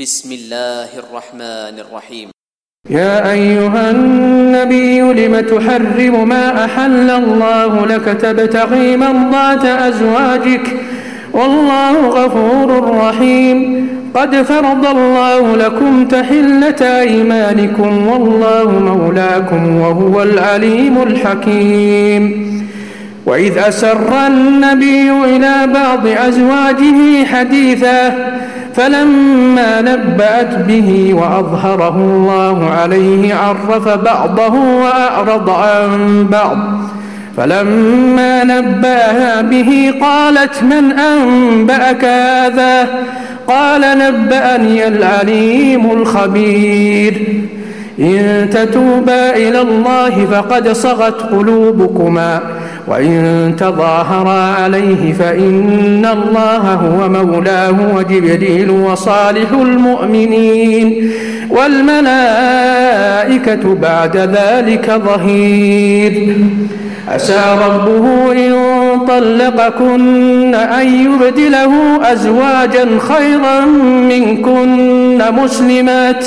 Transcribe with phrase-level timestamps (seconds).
[0.00, 2.28] بسم الله الرحمن الرحيم
[2.90, 10.76] يا أيها النبي لم تحرم ما أحل الله لك؟ تبتغي مرضات أزواجك.
[11.32, 13.88] والله غفور رحيم.
[14.14, 18.06] قد فرض الله لكم تحلة أيمانكم.
[18.08, 22.50] والله مولاكم وهو العليم الحكيم.
[23.26, 28.39] وإذ أسر النبي إلى بعض أزواجه حديثا
[28.74, 36.58] فلما نبأت به وأظهره الله عليه عرف بعضه وأعرض عن بعض.
[37.36, 42.88] فلما نبأها به قالت من أنبأك هذا؟
[43.48, 47.42] قال نبأني العليم الخبير.
[47.98, 52.40] إن تتوبا إلى الله فقد صغت قلوبكما.
[52.86, 61.10] وإن تظاهرا عليه فإن الله هو مولاه وجبريل وصالح المؤمنين
[61.50, 62.84] والملائكة
[63.74, 66.36] بعد ذلك ظهير.
[67.08, 68.52] عسى ربه إن
[69.08, 71.72] طلقكن أن يبدله
[72.12, 73.64] أزواجا خيرا
[74.08, 76.26] منكن مسلمات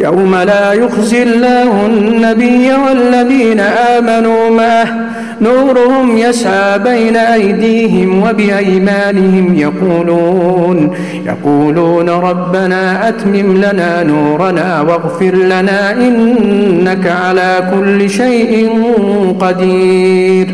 [0.00, 4.88] يوم لا يخزي الله النبي والذين آمنوا معه.
[5.40, 9.54] نورهم يسعى بين أيديهم وبأيمانهم.
[9.54, 10.90] يقولون
[11.26, 18.68] يقولون ربنا أتمم لنا نورنا واغفر لنا إنك على كل شيء
[19.40, 20.46] قدير.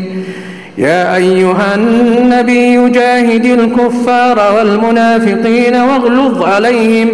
[0.77, 7.07] يا أيها النبي جاهد الكفار والمنافقين واغلظ عليهم.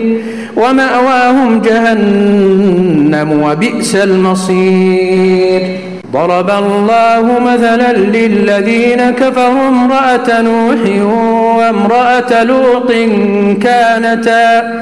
[0.58, 5.62] ومأواهم جهنم وبئس المصير.
[6.14, 11.06] ضرب الله مثلا للذين كفروا امرأة نوح
[11.58, 12.92] وامرأة لوط
[13.62, 14.74] كانتا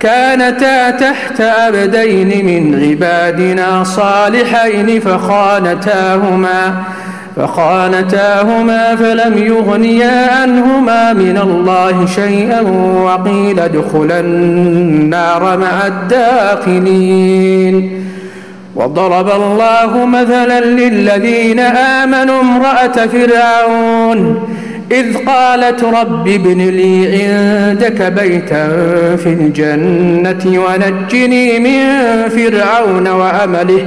[0.00, 6.74] كانتا تحت عبدين من عبادنا صالحين فخانتاهما
[7.38, 12.60] فخانتاهما فلم يغنيا عنهما من الله شيئا
[13.04, 17.74] وقيل ادخلا النار مع الداخلين.
[18.76, 24.48] وضرب الله مثلا للذين آمنوا امرأة فرعون
[24.92, 28.66] إذ قالت رب ابن لي عندك بيتا
[29.16, 31.78] في الجنة ونجني من
[32.28, 33.86] فرعون وعمله.